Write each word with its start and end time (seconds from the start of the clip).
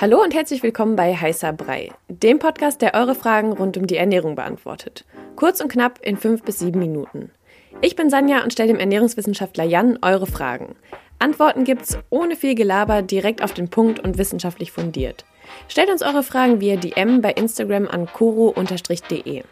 Hallo 0.00 0.22
und 0.22 0.32
herzlich 0.32 0.62
willkommen 0.62 0.94
bei 0.94 1.12
Heißer 1.12 1.52
Brei, 1.52 1.90
dem 2.06 2.38
Podcast, 2.38 2.82
der 2.82 2.94
eure 2.94 3.16
Fragen 3.16 3.52
rund 3.52 3.76
um 3.76 3.88
die 3.88 3.96
Ernährung 3.96 4.36
beantwortet. 4.36 5.04
Kurz 5.34 5.60
und 5.60 5.72
knapp 5.72 5.98
in 6.02 6.16
fünf 6.16 6.44
bis 6.44 6.60
sieben 6.60 6.78
Minuten. 6.78 7.32
Ich 7.80 7.96
bin 7.96 8.08
Sanja 8.08 8.44
und 8.44 8.52
stelle 8.52 8.68
dem 8.68 8.78
Ernährungswissenschaftler 8.78 9.64
Jan 9.64 9.98
eure 10.00 10.28
Fragen. 10.28 10.76
Antworten 11.18 11.64
gibt's 11.64 11.98
ohne 12.10 12.36
viel 12.36 12.54
Gelaber, 12.54 13.02
direkt 13.02 13.42
auf 13.42 13.54
den 13.54 13.70
Punkt 13.70 13.98
und 13.98 14.18
wissenschaftlich 14.18 14.70
fundiert. 14.70 15.24
Stellt 15.66 15.90
uns 15.90 16.02
eure 16.02 16.22
Fragen 16.22 16.60
via 16.60 16.76
DM 16.76 17.20
bei 17.20 17.32
Instagram 17.32 17.88
an 17.88 18.06
koro-de. 18.06 19.42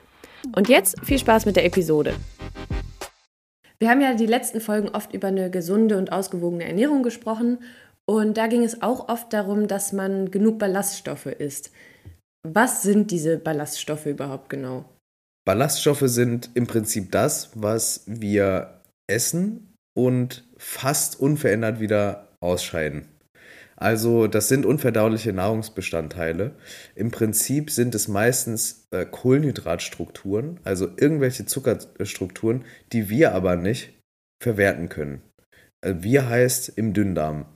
Und 0.54 0.68
jetzt 0.68 1.04
viel 1.04 1.18
Spaß 1.18 1.46
mit 1.46 1.56
der 1.56 1.64
Episode. 1.64 2.14
Wir 3.80 3.90
haben 3.90 4.00
ja 4.00 4.14
die 4.14 4.26
letzten 4.26 4.60
Folgen 4.60 4.90
oft 4.90 5.12
über 5.12 5.26
eine 5.26 5.50
gesunde 5.50 5.98
und 5.98 6.12
ausgewogene 6.12 6.64
Ernährung 6.64 7.02
gesprochen 7.02 7.58
und 8.08 8.36
da 8.36 8.46
ging 8.46 8.62
es 8.62 8.82
auch 8.82 9.08
oft 9.08 9.32
darum, 9.32 9.68
dass 9.68 9.92
man 9.92 10.30
genug 10.30 10.58
Ballaststoffe 10.58 11.26
isst. 11.26 11.70
Was 12.42 12.82
sind 12.82 13.10
diese 13.10 13.38
Ballaststoffe 13.38 14.06
überhaupt 14.06 14.48
genau? 14.48 14.84
Ballaststoffe 15.44 16.04
sind 16.06 16.50
im 16.54 16.66
Prinzip 16.66 17.12
das, 17.12 17.50
was 17.54 18.02
wir 18.06 18.80
essen 19.08 19.74
und 19.96 20.44
fast 20.56 21.18
unverändert 21.18 21.80
wieder 21.80 22.28
ausscheiden. 22.40 23.06
Also 23.76 24.26
das 24.26 24.48
sind 24.48 24.64
unverdauliche 24.64 25.32
Nahrungsbestandteile. 25.32 26.52
Im 26.94 27.10
Prinzip 27.10 27.70
sind 27.70 27.94
es 27.94 28.08
meistens 28.08 28.86
äh, 28.90 29.04
Kohlenhydratstrukturen, 29.04 30.60
also 30.64 30.88
irgendwelche 30.96 31.44
Zuckerstrukturen, 31.44 32.64
die 32.92 33.10
wir 33.10 33.34
aber 33.34 33.56
nicht 33.56 33.92
verwerten 34.42 34.88
können. 34.88 35.20
Äh, 35.82 35.96
wir 35.98 36.28
heißt 36.28 36.70
im 36.76 36.94
Dünndarm. 36.94 37.46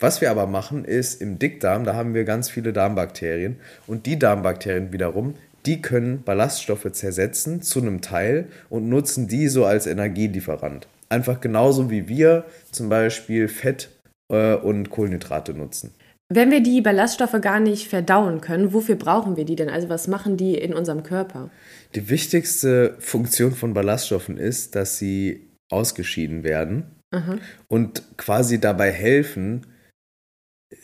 Was 0.00 0.20
wir 0.20 0.30
aber 0.30 0.46
machen, 0.46 0.84
ist 0.84 1.20
im 1.20 1.38
Dickdarm, 1.38 1.84
da 1.84 1.94
haben 1.94 2.14
wir 2.14 2.24
ganz 2.24 2.50
viele 2.50 2.72
Darmbakterien 2.72 3.56
und 3.86 4.06
die 4.06 4.18
Darmbakterien 4.18 4.92
wiederum, 4.92 5.34
die 5.66 5.80
können 5.80 6.22
Ballaststoffe 6.22 6.90
zersetzen 6.92 7.62
zu 7.62 7.80
einem 7.80 8.00
Teil 8.00 8.48
und 8.68 8.88
nutzen 8.88 9.28
die 9.28 9.48
so 9.48 9.64
als 9.64 9.86
Energielieferant. 9.86 10.88
Einfach 11.08 11.40
genauso 11.40 11.90
wie 11.90 12.08
wir 12.08 12.44
zum 12.70 12.88
Beispiel 12.88 13.48
Fett 13.48 13.90
äh, 14.30 14.54
und 14.54 14.90
Kohlenhydrate 14.90 15.54
nutzen. 15.54 15.94
Wenn 16.34 16.50
wir 16.50 16.62
die 16.62 16.80
Ballaststoffe 16.80 17.38
gar 17.42 17.60
nicht 17.60 17.88
verdauen 17.88 18.40
können, 18.40 18.72
wofür 18.72 18.96
brauchen 18.96 19.36
wir 19.36 19.44
die 19.44 19.56
denn? 19.56 19.68
Also 19.68 19.90
was 19.90 20.08
machen 20.08 20.38
die 20.38 20.54
in 20.54 20.72
unserem 20.72 21.02
Körper? 21.02 21.50
Die 21.94 22.08
wichtigste 22.08 22.96
Funktion 22.98 23.52
von 23.52 23.74
Ballaststoffen 23.74 24.38
ist, 24.38 24.74
dass 24.74 24.96
sie 24.96 25.46
ausgeschieden 25.68 26.42
werden 26.42 26.84
Aha. 27.12 27.36
und 27.68 28.02
quasi 28.16 28.60
dabei 28.60 28.90
helfen, 28.90 29.66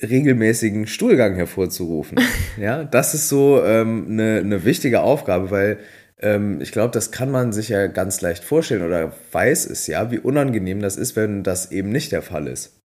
regelmäßigen 0.02 0.86
Stuhlgang 0.86 1.34
hervorzurufen. 1.34 2.18
ja, 2.58 2.84
das 2.84 3.14
ist 3.14 3.28
so 3.28 3.62
ähm, 3.64 4.06
eine, 4.08 4.38
eine 4.38 4.64
wichtige 4.64 5.00
Aufgabe, 5.00 5.50
weil 5.50 5.78
ähm, 6.20 6.60
ich 6.60 6.72
glaube, 6.72 6.92
das 6.92 7.10
kann 7.10 7.30
man 7.30 7.52
sich 7.52 7.70
ja 7.70 7.86
ganz 7.86 8.20
leicht 8.20 8.44
vorstellen 8.44 8.82
oder 8.82 9.12
weiß 9.32 9.66
es 9.66 9.86
ja, 9.86 10.10
wie 10.10 10.18
unangenehm 10.18 10.80
das 10.80 10.96
ist, 10.96 11.16
wenn 11.16 11.42
das 11.42 11.72
eben 11.72 11.90
nicht 11.90 12.12
der 12.12 12.22
Fall 12.22 12.46
ist. 12.46 12.78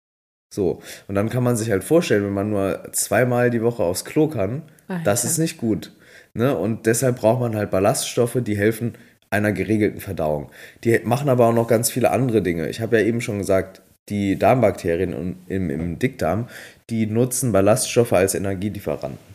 So, 0.53 0.81
und 1.07 1.15
dann 1.15 1.29
kann 1.29 1.43
man 1.43 1.57
sich 1.57 1.71
halt 1.71 1.83
vorstellen, 1.83 2.23
wenn 2.23 2.33
man 2.33 2.51
nur 2.51 2.87
zweimal 2.91 3.49
die 3.49 3.63
Woche 3.63 3.83
aufs 3.83 4.05
Klo 4.05 4.27
kann, 4.27 4.61
Alter. 4.87 5.03
das 5.03 5.25
ist 5.25 5.39
nicht 5.39 5.57
gut. 5.57 5.91
Ne? 6.35 6.55
Und 6.55 6.85
deshalb 6.85 7.17
braucht 7.17 7.39
man 7.39 7.55
halt 7.55 7.71
Ballaststoffe, 7.71 8.37
die 8.41 8.57
helfen 8.57 8.93
einer 9.33 9.51
geregelten 9.51 9.99
Verdauung. 9.99 10.49
Die 10.83 10.99
machen 11.03 11.27
aber 11.27 11.47
auch 11.47 11.53
noch 11.53 11.67
ganz 11.67 11.91
viele 11.91 12.11
andere 12.11 12.41
Dinge. 12.41 12.69
Ich 12.69 12.79
habe 12.79 12.99
ja 12.99 13.05
eben 13.05 13.19
schon 13.19 13.39
gesagt, 13.39 13.81
die 14.09 14.37
Darmbakterien 14.37 15.35
im, 15.47 15.69
im 15.69 15.99
Dickdarm, 15.99 16.47
die 16.89 17.05
nutzen 17.05 17.51
Ballaststoffe 17.51 18.13
als 18.13 18.35
Energielieferanten. 18.35 19.33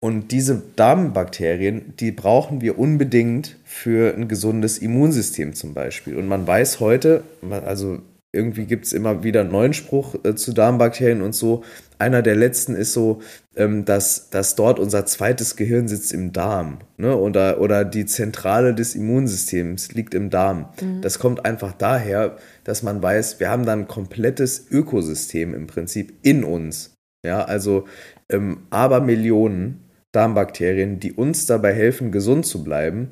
Und 0.00 0.32
diese 0.32 0.60
Darmbakterien, 0.74 1.94
die 2.00 2.10
brauchen 2.10 2.60
wir 2.60 2.78
unbedingt 2.78 3.56
für 3.64 4.14
ein 4.14 4.26
gesundes 4.26 4.78
Immunsystem 4.78 5.54
zum 5.54 5.74
Beispiel. 5.74 6.16
Und 6.16 6.26
man 6.26 6.44
weiß 6.44 6.80
heute, 6.80 7.22
also 7.64 8.00
irgendwie 8.32 8.64
gibt 8.64 8.86
es 8.86 8.94
immer 8.94 9.22
wieder 9.22 9.40
einen 9.40 9.52
neuen 9.52 9.74
Spruch 9.74 10.14
äh, 10.24 10.34
zu 10.34 10.52
Darmbakterien 10.54 11.20
und 11.20 11.34
so. 11.34 11.64
Einer 11.98 12.22
der 12.22 12.34
letzten 12.34 12.74
ist 12.74 12.94
so, 12.94 13.20
ähm, 13.56 13.84
dass, 13.84 14.30
dass 14.30 14.54
dort 14.54 14.78
unser 14.78 15.04
zweites 15.04 15.54
Gehirn 15.56 15.86
sitzt 15.86 16.12
im 16.14 16.32
Darm. 16.32 16.78
Ne? 16.96 17.14
Oder, 17.14 17.60
oder 17.60 17.84
die 17.84 18.06
Zentrale 18.06 18.74
des 18.74 18.94
Immunsystems 18.94 19.92
liegt 19.92 20.14
im 20.14 20.30
Darm. 20.30 20.70
Mhm. 20.80 21.02
Das 21.02 21.18
kommt 21.18 21.44
einfach 21.44 21.72
daher, 21.74 22.38
dass 22.64 22.82
man 22.82 23.02
weiß, 23.02 23.38
wir 23.38 23.50
haben 23.50 23.66
dann 23.66 23.80
ein 23.80 23.88
komplettes 23.88 24.66
Ökosystem 24.70 25.54
im 25.54 25.66
Prinzip 25.66 26.14
in 26.22 26.42
uns. 26.42 26.94
Ja, 27.24 27.44
also 27.44 27.84
ähm, 28.30 28.62
Abermillionen 28.70 29.82
Darmbakterien, 30.12 31.00
die 31.00 31.12
uns 31.12 31.46
dabei 31.46 31.72
helfen, 31.72 32.12
gesund 32.12 32.46
zu 32.46 32.64
bleiben 32.64 33.10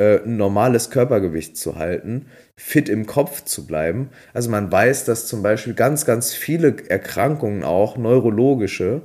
äh, 0.00 0.22
ein 0.24 0.38
normales 0.38 0.88
Körpergewicht 0.88 1.58
zu 1.58 1.76
halten, 1.76 2.26
fit 2.56 2.88
im 2.88 3.04
Kopf 3.06 3.44
zu 3.44 3.66
bleiben. 3.66 4.08
Also 4.32 4.48
man 4.48 4.72
weiß, 4.72 5.04
dass 5.04 5.26
zum 5.26 5.42
Beispiel 5.42 5.74
ganz, 5.74 6.06
ganz 6.06 6.32
viele 6.32 6.74
Erkrankungen 6.88 7.64
auch 7.64 7.98
neurologische, 7.98 9.02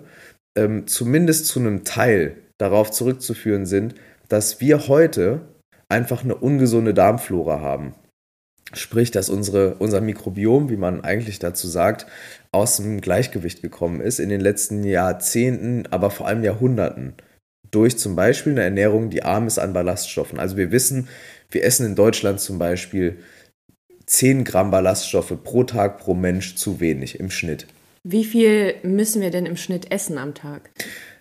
ähm, 0.58 0.88
zumindest 0.88 1.48
zu 1.48 1.60
einem 1.60 1.84
Teil 1.84 2.38
darauf 2.58 2.92
zurückzuführen 2.92 3.66
sind, 3.66 3.96
dass 4.30 4.62
wir 4.62 4.88
heute 4.88 5.42
einfach 5.90 6.24
eine 6.24 6.36
ungesunde 6.36 6.94
Darmflora 6.94 7.60
haben. 7.60 7.94
Sprich, 8.74 9.12
dass 9.12 9.30
unsere, 9.30 9.76
unser 9.76 10.00
Mikrobiom, 10.00 10.70
wie 10.70 10.78
man 10.78 11.04
eigentlich 11.04 11.40
dazu 11.40 11.68
sagt, 11.68 12.08
aus 12.54 12.78
dem 12.78 13.02
Gleichgewicht 13.02 13.62
gekommen 13.62 14.00
ist 14.00 14.20
in 14.20 14.30
den 14.30 14.42
letzten 14.42 14.86
Jahrzehnten, 14.86 15.88
aber 15.92 16.10
vor 16.10 16.28
allem 16.28 16.44
Jahrhunderten 16.44 17.16
durch 17.72 17.98
zum 17.98 18.16
Beispiel 18.16 18.54
eine 18.54 18.64
Ernährung, 18.64 19.10
die 19.10 19.24
arm 19.24 19.48
ist 19.48 19.60
an 19.60 19.74
Ballaststoffen. 19.74 20.40
Also 20.40 20.58
wir 20.58 20.72
wissen, 20.72 21.08
wir 21.50 21.64
essen 21.64 21.86
in 21.86 21.96
Deutschland 21.96 22.40
zum 22.40 22.60
Beispiel 22.60 23.18
10 24.06 24.44
Gramm 24.44 24.72
Ballaststoffe 24.72 25.34
pro 25.44 25.64
Tag 25.64 26.00
pro 26.00 26.14
Mensch 26.14 26.56
zu 26.56 26.80
wenig 26.80 27.20
im 27.20 27.32
Schnitt. 27.32 27.68
Wie 28.04 28.24
viel 28.24 28.76
müssen 28.84 29.22
wir 29.22 29.32
denn 29.32 29.46
im 29.46 29.58
Schnitt 29.58 29.92
essen 29.92 30.18
am 30.18 30.34
Tag? 30.36 30.70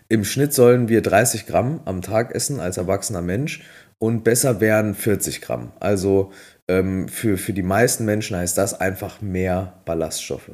Im 0.08 0.24
Schnitt 0.24 0.52
sollen 0.52 0.88
wir 0.88 1.00
30 1.00 1.46
Gramm 1.46 1.80
am 1.86 2.02
Tag 2.02 2.34
essen 2.34 2.60
als 2.60 2.76
erwachsener 2.76 3.22
Mensch 3.22 3.62
und 3.98 4.22
besser 4.22 4.60
wären 4.60 4.94
40 4.94 5.40
Gramm. 5.40 5.72
Also 5.80 6.30
ähm, 6.68 7.08
für, 7.08 7.38
für 7.38 7.54
die 7.54 7.62
meisten 7.62 8.04
Menschen 8.04 8.36
heißt 8.36 8.58
das 8.58 8.78
einfach 8.78 9.22
mehr 9.22 9.80
Ballaststoffe. 9.86 10.50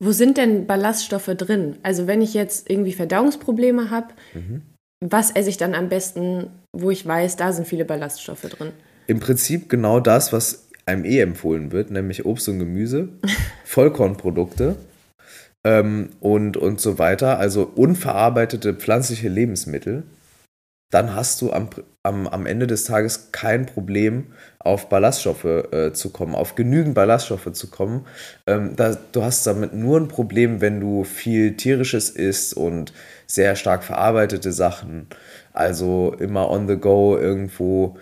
Wo 0.00 0.10
sind 0.10 0.36
denn 0.36 0.66
Ballaststoffe 0.66 1.30
drin? 1.36 1.76
Also 1.84 2.08
wenn 2.08 2.22
ich 2.22 2.34
jetzt 2.34 2.68
irgendwie 2.68 2.92
Verdauungsprobleme 2.92 3.90
habe, 3.90 4.08
mhm 4.34 4.62
was 5.10 5.30
esse 5.32 5.48
ich 5.48 5.56
dann 5.56 5.74
am 5.74 5.88
besten, 5.88 6.50
wo 6.72 6.90
ich 6.90 7.04
weiß, 7.04 7.36
da 7.36 7.52
sind 7.52 7.66
viele 7.66 7.84
Ballaststoffe 7.84 8.42
drin? 8.42 8.70
Im 9.08 9.18
Prinzip 9.18 9.68
genau 9.68 9.98
das, 9.98 10.32
was 10.32 10.68
einem 10.86 11.04
eh 11.04 11.20
empfohlen 11.20 11.72
wird, 11.72 11.90
nämlich 11.90 12.24
Obst 12.24 12.48
und 12.48 12.60
Gemüse, 12.60 13.08
Vollkornprodukte 13.64 14.76
ähm, 15.64 16.10
und, 16.20 16.56
und 16.56 16.80
so 16.80 16.98
weiter, 16.98 17.38
also 17.38 17.64
unverarbeitete 17.74 18.74
pflanzliche 18.74 19.28
Lebensmittel 19.28 20.04
dann 20.92 21.16
hast 21.16 21.40
du 21.40 21.50
am, 21.50 21.70
am, 22.02 22.28
am 22.28 22.44
Ende 22.44 22.66
des 22.66 22.84
Tages 22.84 23.32
kein 23.32 23.64
Problem, 23.64 24.26
auf 24.58 24.90
Ballaststoffe 24.90 25.44
äh, 25.44 25.92
zu 25.94 26.10
kommen, 26.10 26.34
auf 26.34 26.54
genügend 26.54 26.94
Ballaststoffe 26.94 27.50
zu 27.52 27.70
kommen. 27.70 28.06
Ähm, 28.46 28.76
da, 28.76 28.94
du 29.10 29.24
hast 29.24 29.46
damit 29.46 29.72
nur 29.72 29.98
ein 29.98 30.08
Problem, 30.08 30.60
wenn 30.60 30.80
du 30.80 31.04
viel 31.04 31.56
tierisches 31.56 32.10
isst 32.10 32.54
und 32.54 32.92
sehr 33.26 33.56
stark 33.56 33.84
verarbeitete 33.84 34.52
Sachen. 34.52 35.06
Also 35.54 36.14
immer 36.18 36.50
on 36.50 36.68
the 36.68 36.76
go 36.76 37.16
irgendwo 37.16 37.96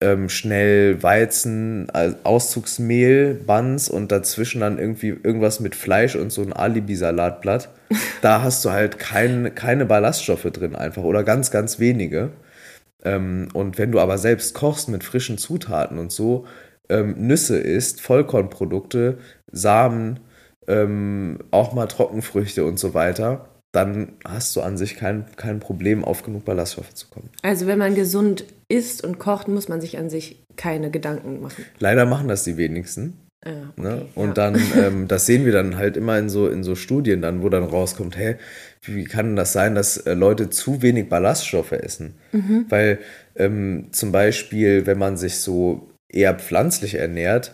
ähm, 0.00 0.28
schnell 0.28 1.02
Weizen, 1.02 1.90
Auszugsmehl, 2.22 3.34
Buns 3.34 3.88
und 3.88 4.12
dazwischen 4.12 4.60
dann 4.60 4.78
irgendwie 4.78 5.08
irgendwas 5.08 5.60
mit 5.60 5.74
Fleisch 5.74 6.16
und 6.16 6.30
so 6.30 6.42
ein 6.42 6.52
Alibi-Salatblatt. 6.52 7.70
da 8.22 8.42
hast 8.42 8.64
du 8.64 8.70
halt 8.70 8.98
kein, 8.98 9.54
keine 9.54 9.86
Ballaststoffe 9.86 10.50
drin 10.52 10.76
einfach 10.76 11.02
oder 11.02 11.24
ganz, 11.24 11.50
ganz 11.50 11.78
wenige. 11.78 12.30
Ähm, 13.04 13.48
und 13.54 13.78
wenn 13.78 13.92
du 13.92 14.00
aber 14.00 14.18
selbst 14.18 14.54
kochst 14.54 14.88
mit 14.88 15.04
frischen 15.04 15.38
Zutaten 15.38 15.98
und 15.98 16.12
so, 16.12 16.46
ähm, 16.88 17.14
Nüsse 17.26 17.58
isst, 17.58 18.00
Vollkornprodukte, 18.00 19.18
Samen, 19.50 20.20
ähm, 20.68 21.38
auch 21.50 21.72
mal 21.72 21.86
Trockenfrüchte 21.86 22.64
und 22.64 22.78
so 22.78 22.94
weiter, 22.94 23.48
dann 23.76 24.14
hast 24.24 24.56
du 24.56 24.62
an 24.62 24.76
sich 24.76 24.96
kein, 24.96 25.26
kein 25.36 25.60
Problem, 25.60 26.04
auf 26.04 26.22
genug 26.22 26.44
Ballaststoffe 26.44 26.94
zu 26.94 27.08
kommen. 27.08 27.28
Also 27.42 27.66
wenn 27.66 27.78
man 27.78 27.94
gesund 27.94 28.44
isst 28.68 29.04
und 29.04 29.18
kocht, 29.18 29.48
muss 29.48 29.68
man 29.68 29.80
sich 29.80 29.98
an 29.98 30.10
sich 30.10 30.42
keine 30.56 30.90
Gedanken 30.90 31.40
machen. 31.42 31.64
Leider 31.78 32.06
machen 32.06 32.26
das 32.26 32.42
die 32.42 32.56
wenigsten. 32.56 33.18
Ah, 33.44 33.50
okay, 33.70 33.82
ne? 33.82 34.06
Und 34.14 34.28
ja. 34.28 34.34
dann, 34.34 34.60
ähm, 34.76 35.08
das 35.08 35.26
sehen 35.26 35.44
wir 35.44 35.52
dann 35.52 35.76
halt 35.76 35.96
immer 35.96 36.18
in 36.18 36.28
so, 36.30 36.48
in 36.48 36.64
so 36.64 36.74
Studien 36.74 37.20
dann, 37.20 37.42
wo 37.42 37.48
dann 37.50 37.64
rauskommt, 37.64 38.16
hä, 38.16 38.36
wie 38.82 39.04
kann 39.04 39.36
das 39.36 39.52
sein, 39.52 39.74
dass 39.74 39.98
äh, 39.98 40.14
Leute 40.14 40.48
zu 40.48 40.80
wenig 40.82 41.08
Ballaststoffe 41.08 41.72
essen? 41.72 42.14
Mhm. 42.32 42.64
Weil 42.70 42.98
ähm, 43.36 43.88
zum 43.92 44.10
Beispiel, 44.10 44.86
wenn 44.86 44.98
man 44.98 45.16
sich 45.16 45.38
so 45.38 45.90
eher 46.08 46.34
pflanzlich 46.34 46.94
ernährt, 46.94 47.52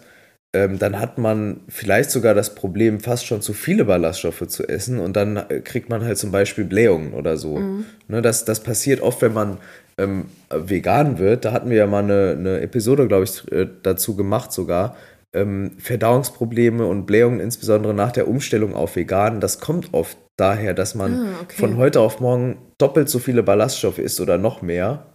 ähm, 0.54 0.78
dann 0.78 1.00
hat 1.00 1.16
man 1.16 1.60
vielleicht 1.68 2.10
sogar 2.10 2.34
das 2.34 2.54
Problem, 2.54 3.00
fast 3.00 3.26
schon 3.26 3.40
zu 3.40 3.54
viele 3.54 3.86
Ballaststoffe 3.86 4.46
zu 4.48 4.68
essen 4.68 4.98
und 4.98 5.16
dann 5.16 5.36
äh, 5.36 5.60
kriegt 5.60 5.88
man 5.88 6.04
halt 6.04 6.18
zum 6.18 6.30
Beispiel 6.30 6.64
Blähungen 6.64 7.14
oder 7.14 7.38
so. 7.38 7.56
Mhm. 7.56 7.86
Ne, 8.08 8.20
das, 8.20 8.44
das 8.44 8.62
passiert 8.62 9.00
oft, 9.00 9.22
wenn 9.22 9.32
man 9.32 9.58
ähm, 9.96 10.26
vegan 10.50 11.18
wird. 11.18 11.46
Da 11.46 11.52
hatten 11.52 11.70
wir 11.70 11.78
ja 11.78 11.86
mal 11.86 12.02
eine, 12.02 12.36
eine 12.38 12.60
Episode, 12.60 13.08
glaube 13.08 13.24
ich, 13.24 13.50
äh, 13.50 13.66
dazu 13.82 14.14
gemacht 14.14 14.52
sogar. 14.52 14.96
Ähm, 15.32 15.72
Verdauungsprobleme 15.78 16.84
und 16.84 17.06
Blähungen, 17.06 17.40
insbesondere 17.40 17.94
nach 17.94 18.12
der 18.12 18.28
Umstellung 18.28 18.74
auf 18.74 18.96
vegan, 18.96 19.40
das 19.40 19.58
kommt 19.58 19.94
oft 19.94 20.18
daher, 20.36 20.74
dass 20.74 20.94
man 20.94 21.14
ah, 21.14 21.40
okay. 21.42 21.56
von 21.56 21.78
heute 21.78 22.00
auf 22.00 22.20
morgen 22.20 22.58
doppelt 22.76 23.08
so 23.08 23.18
viele 23.18 23.42
Ballaststoffe 23.42 23.98
isst 23.98 24.20
oder 24.20 24.36
noch 24.36 24.60
mehr. 24.60 25.06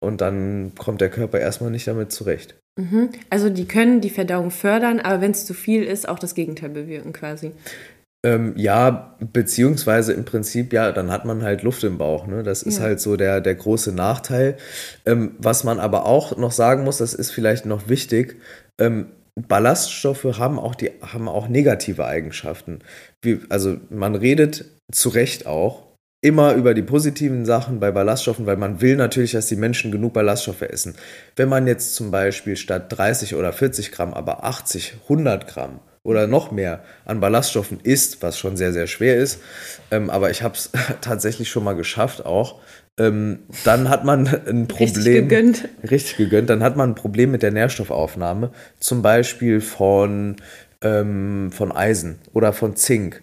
Und 0.00 0.20
dann 0.20 0.72
kommt 0.76 1.00
der 1.00 1.08
Körper 1.08 1.40
erstmal 1.40 1.70
nicht 1.70 1.86
damit 1.86 2.12
zurecht. 2.12 2.56
Mhm. 2.76 3.10
Also 3.30 3.50
die 3.50 3.66
können 3.66 4.00
die 4.00 4.10
Verdauung 4.10 4.50
fördern, 4.50 5.00
aber 5.00 5.20
wenn 5.20 5.30
es 5.30 5.46
zu 5.46 5.54
viel 5.54 5.84
ist, 5.84 6.08
auch 6.08 6.18
das 6.18 6.34
Gegenteil 6.34 6.70
bewirken 6.70 7.12
quasi. 7.12 7.52
Ähm, 8.24 8.54
ja, 8.56 9.16
beziehungsweise 9.20 10.14
im 10.14 10.24
Prinzip, 10.24 10.72
ja, 10.72 10.92
dann 10.92 11.10
hat 11.10 11.26
man 11.26 11.42
halt 11.42 11.62
Luft 11.62 11.84
im 11.84 11.98
Bauch. 11.98 12.26
Ne? 12.26 12.42
Das 12.42 12.62
ist 12.62 12.78
ja. 12.78 12.84
halt 12.84 13.00
so 13.00 13.16
der, 13.16 13.40
der 13.42 13.54
große 13.54 13.92
Nachteil. 13.92 14.56
Ähm, 15.04 15.32
was 15.38 15.62
man 15.62 15.78
aber 15.78 16.06
auch 16.06 16.36
noch 16.36 16.52
sagen 16.52 16.84
muss, 16.84 16.98
das 16.98 17.12
ist 17.12 17.30
vielleicht 17.30 17.66
noch 17.66 17.88
wichtig, 17.88 18.40
ähm, 18.80 19.08
Ballaststoffe 19.36 20.38
haben 20.38 20.58
auch, 20.58 20.74
die, 20.74 20.92
haben 21.02 21.28
auch 21.28 21.48
negative 21.48 22.06
Eigenschaften. 22.06 22.78
Wie, 23.20 23.40
also 23.50 23.76
man 23.90 24.14
redet 24.14 24.64
zu 24.90 25.08
Recht 25.08 25.46
auch 25.46 25.93
immer 26.24 26.54
über 26.54 26.72
die 26.72 26.82
positiven 26.82 27.44
Sachen 27.44 27.80
bei 27.80 27.92
Ballaststoffen, 27.92 28.46
weil 28.46 28.56
man 28.56 28.80
will 28.80 28.96
natürlich, 28.96 29.32
dass 29.32 29.44
die 29.46 29.56
Menschen 29.56 29.92
genug 29.92 30.14
Ballaststoffe 30.14 30.62
essen. 30.62 30.94
Wenn 31.36 31.50
man 31.50 31.66
jetzt 31.66 31.94
zum 31.94 32.10
Beispiel 32.10 32.56
statt 32.56 32.86
30 32.88 33.34
oder 33.34 33.52
40 33.52 33.92
Gramm 33.92 34.14
aber 34.14 34.42
80, 34.42 34.94
100 35.02 35.46
Gramm 35.46 35.80
oder 36.02 36.26
noch 36.26 36.50
mehr 36.50 36.82
an 37.04 37.20
Ballaststoffen 37.20 37.78
isst, 37.82 38.22
was 38.22 38.38
schon 38.38 38.56
sehr, 38.56 38.72
sehr 38.72 38.86
schwer 38.86 39.16
ist, 39.16 39.40
ähm, 39.90 40.08
aber 40.08 40.30
ich 40.30 40.42
habe 40.42 40.54
es 40.54 40.70
tatsächlich 41.02 41.50
schon 41.50 41.62
mal 41.62 41.76
geschafft 41.76 42.24
auch, 42.24 42.58
ähm, 42.98 43.40
dann 43.64 43.90
hat 43.90 44.06
man 44.06 44.26
ein 44.46 44.66
Problem. 44.66 44.78
Richtig 44.78 45.28
gegönnt. 45.28 45.68
Richtig 45.90 46.16
gegönnt. 46.16 46.48
Dann 46.48 46.62
hat 46.62 46.74
man 46.74 46.92
ein 46.92 46.94
Problem 46.94 47.32
mit 47.32 47.42
der 47.42 47.50
Nährstoffaufnahme, 47.50 48.50
zum 48.80 49.02
Beispiel 49.02 49.60
von, 49.60 50.36
ähm, 50.80 51.52
von 51.52 51.70
Eisen 51.70 52.18
oder 52.32 52.54
von 52.54 52.76
Zink 52.76 53.22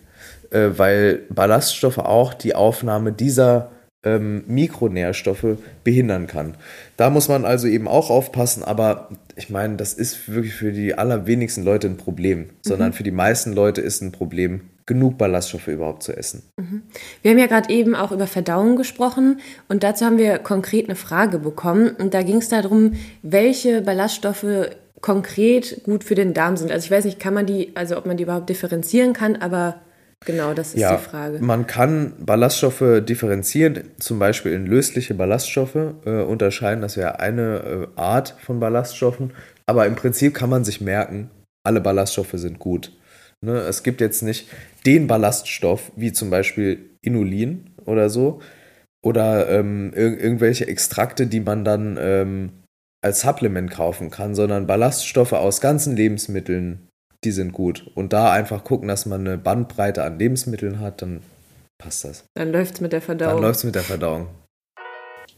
äh, 0.52 0.70
weil 0.78 1.22
Ballaststoffe 1.30 1.98
auch 1.98 2.34
die 2.34 2.56
Aufnahme 2.56 3.12
dieser 3.12 3.72
ähm, 4.04 4.44
Mikronährstoffe 4.48 5.58
behindern 5.84 6.28
kann. 6.28 6.56
Da 6.98 7.10
muss 7.10 7.28
man 7.28 7.46
also 7.46 7.68
eben 7.68 7.88
auch 7.88 8.10
aufpassen, 8.10 8.64
aber 8.64 9.10
ich 9.36 9.50
meine, 9.50 9.76
das 9.76 9.94
ist 9.94 10.32
wirklich 10.32 10.54
für 10.54 10.72
die 10.72 10.96
allerwenigsten 10.96 11.64
Leute 11.64 11.88
ein 11.88 11.98
Problem, 11.98 12.50
sondern 12.62 12.90
mhm. 12.90 12.94
für 12.94 13.04
die 13.04 13.12
meisten 13.12 13.54
Leute 13.54 13.82
ist 13.82 14.02
ein 14.02 14.12
Problem, 14.12 14.62
genug 14.88 15.18
Ballaststoffe 15.18 15.68
überhaupt 15.68 16.04
zu 16.04 16.18
essen. 16.18 16.44
Mhm. 16.58 16.82
Wir 17.22 17.32
haben 17.32 17.38
ja 17.38 17.46
gerade 17.46 17.72
eben 17.72 17.96
auch 17.96 18.12
über 18.12 18.28
Verdauung 18.28 18.76
gesprochen 18.76 19.40
und 19.70 19.84
dazu 19.84 20.06
haben 20.06 20.18
wir 20.18 20.40
konkret 20.40 20.86
eine 20.86 20.96
Frage 20.96 21.38
bekommen 21.40 21.92
und 21.98 22.14
da 22.14 22.24
ging 22.24 22.38
es 22.38 22.50
darum, 22.50 22.94
welche 23.22 23.82
Ballaststoffe 23.82 24.72
konkret 25.00 25.84
gut 25.84 26.04
für 26.04 26.16
den 26.16 26.34
Darm 26.34 26.58
sind. 26.58 26.72
Also 26.72 26.86
ich 26.86 26.92
weiß 26.92 27.06
nicht, 27.06 27.20
kann 27.20 27.34
man 27.34 27.46
die, 27.46 27.72
also 27.76 27.98
ob 27.98 28.06
man 28.06 28.18
die 28.18 28.24
überhaupt 28.24 28.50
differenzieren 28.50 29.14
kann, 29.14 29.36
aber 29.36 29.82
Genau, 30.26 30.54
das 30.54 30.76
ist 30.76 30.80
ja, 30.80 30.98
die 30.98 31.04
Frage. 31.04 31.40
Man 31.40 31.66
kann 31.66 32.14
Ballaststoffe 32.20 33.02
differenzieren, 33.02 33.92
zum 33.98 34.20
Beispiel 34.20 34.54
in 34.54 34.68
lösliche 34.68 35.16
Ballaststoffe 35.16 35.76
äh, 35.76 36.22
unterscheiden. 36.22 36.82
Das 36.82 36.96
wäre 36.96 37.20
eine 37.20 37.88
äh, 37.96 38.00
Art 38.00 38.36
von 38.40 38.60
Ballaststoffen. 38.60 39.34
Aber 39.66 39.88
im 39.88 39.96
Prinzip 39.96 40.36
kann 40.36 40.50
man 40.50 40.64
sich 40.64 40.80
merken, 40.80 41.32
alle 41.64 41.82
Ballaststoffe 41.82 42.34
sind 42.34 42.60
gut. 42.60 42.92
Ne? 43.42 43.58
Es 43.62 43.82
gibt 43.82 44.00
jetzt 44.00 44.22
nicht 44.22 44.48
den 44.86 45.08
Ballaststoff, 45.08 45.92
wie 45.96 46.14
zum 46.14 46.30
Beispiel 46.30 46.92
Inulin 47.02 47.72
oder 47.86 48.10
so, 48.10 48.42
oder 49.04 49.50
ähm, 49.50 49.92
ir 49.96 50.20
irgendwelche 50.20 50.68
Extrakte, 50.68 51.26
die 51.26 51.40
man 51.40 51.66
dann 51.66 51.98
ähm, 52.00 52.50
als 53.04 53.22
Supplement 53.22 53.72
kaufen 53.72 54.12
kann, 54.12 54.36
sondern 54.36 54.68
Ballaststoffe 54.68 55.34
aus 55.34 55.62
ganzen 55.62 55.96
Lebensmitteln 55.96 56.88
die 57.24 57.32
sind 57.32 57.54
gut. 57.54 57.90
Und 57.96 58.14
da 58.14 58.32
einfach 58.32 58.64
gucken, 58.64 58.88
dass 58.88 59.06
man 59.06 59.22
eine 59.22 59.38
Bandbreite 59.38 60.04
an 60.04 60.18
Lebensmitteln 60.18 60.80
hat, 60.80 61.02
dann 61.02 61.22
passt 61.78 62.06
das. 62.06 62.24
Dann 62.36 62.52
läuft 62.52 62.76
es 62.76 62.82
mit 62.82 62.94
der 62.94 63.02
Verdauung. 63.02 63.34
Dann 63.34 63.42
läuft 63.42 63.58
es 63.60 63.64
mit 63.64 63.76
der 63.76 63.84
Verdauung. 63.84 64.28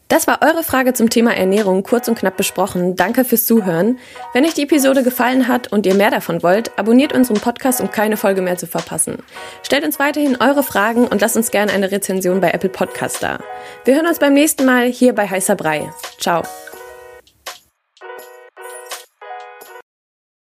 Das 0.09 0.27
war 0.27 0.43
eure 0.43 0.61
Frage 0.61 0.93
zum 0.93 1.09
Thema 1.09 1.35
Ernährung, 1.35 1.81
kurz 1.81 2.07
und 2.07 2.19
knapp 2.19 2.37
besprochen. 2.37 2.95
Danke 2.95 3.25
fürs 3.25 3.45
Zuhören. 3.45 3.97
Wenn 4.33 4.45
euch 4.45 4.53
die 4.53 4.61
Episode 4.61 5.01
gefallen 5.01 5.47
hat 5.47 5.71
und 5.71 5.87
ihr 5.87 5.95
mehr 5.95 6.11
davon 6.11 6.43
wollt, 6.43 6.77
abonniert 6.77 7.13
unseren 7.13 7.37
Podcast, 7.37 7.81
um 7.81 7.89
keine 7.89 8.15
Folge 8.15 8.43
mehr 8.43 8.55
zu 8.57 8.67
verpassen. 8.67 9.17
Stellt 9.63 9.83
uns 9.83 9.97
weiterhin 9.97 10.37
eure 10.39 10.61
Fragen 10.61 11.07
und 11.07 11.21
lasst 11.21 11.35
uns 11.35 11.49
gerne 11.49 11.71
eine 11.71 11.91
Rezension 11.91 12.41
bei 12.41 12.51
Apple 12.51 12.69
Podcast 12.69 13.23
da. 13.23 13.39
Wir 13.85 13.95
hören 13.95 14.05
uns 14.05 14.19
beim 14.19 14.33
nächsten 14.33 14.65
Mal 14.65 14.85
hier 14.85 15.15
bei 15.15 15.27
Heißer 15.27 15.55
Brei. 15.55 15.89
Ciao. 16.19 16.43